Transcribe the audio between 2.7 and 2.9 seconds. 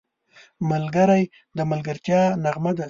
ده